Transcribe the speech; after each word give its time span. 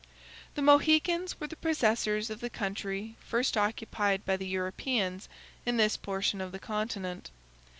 The 0.55 0.63
Mohicans 0.63 1.39
were 1.39 1.45
the 1.45 1.55
possessors 1.55 2.31
of 2.31 2.39
the 2.39 2.49
country 2.49 3.17
first 3.19 3.55
occupied 3.55 4.25
by 4.25 4.35
the 4.35 4.47
Europeans 4.47 5.29
in 5.63 5.77
this 5.77 5.95
portion 5.95 6.41
of 6.41 6.51
the 6.51 6.57
continent. 6.57 7.29